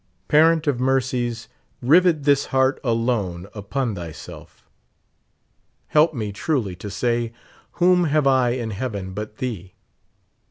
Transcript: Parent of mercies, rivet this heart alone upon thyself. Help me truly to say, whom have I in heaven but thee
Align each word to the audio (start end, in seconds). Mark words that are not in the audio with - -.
Parent 0.27 0.65
of 0.65 0.79
mercies, 0.79 1.47
rivet 1.79 2.23
this 2.23 2.47
heart 2.47 2.79
alone 2.83 3.45
upon 3.53 3.93
thyself. 3.93 4.67
Help 5.89 6.15
me 6.15 6.31
truly 6.31 6.75
to 6.77 6.89
say, 6.89 7.33
whom 7.73 8.05
have 8.05 8.25
I 8.25 8.49
in 8.49 8.71
heaven 8.71 9.13
but 9.13 9.37
thee 9.37 9.75